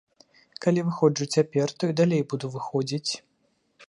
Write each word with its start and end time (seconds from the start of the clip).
Калі 0.65 0.81
выходжу 0.87 1.27
цяпер, 1.37 1.67
то 1.83 1.89
і 1.93 1.95
далей 1.99 2.21
буду 2.31 2.45
выходзіць. 2.57 3.11